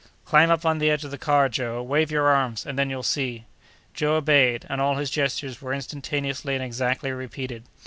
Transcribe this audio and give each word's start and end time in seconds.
"Climb 0.25 0.49
up 0.49 0.65
on 0.65 0.79
the 0.79 0.89
edge 0.89 1.05
of 1.05 1.11
the 1.11 1.17
car, 1.19 1.47
Joe; 1.47 1.83
wave 1.83 2.09
your 2.09 2.25
arms, 2.27 2.65
and 2.65 2.75
then 2.75 2.89
you'll 2.89 3.03
see." 3.03 3.45
Joe 3.93 4.15
obeyed, 4.15 4.65
and 4.67 4.81
all 4.81 4.95
his 4.95 5.11
gestures 5.11 5.61
were 5.61 5.75
instantaneously 5.75 6.55
and 6.55 6.63
exactly 6.63 7.11
repeated. 7.11 7.61